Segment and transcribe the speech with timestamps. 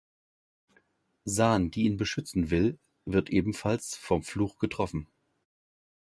[1.25, 5.07] San, die ihn beschützen will, wird ebenfalls vom Fluch getroffen.